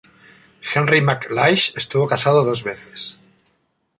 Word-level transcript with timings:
Henry 0.61 0.99
McLeish 0.99 1.77
estuvo 1.77 2.07
casado 2.07 2.43
dos 2.43 2.63
veces. 2.63 3.19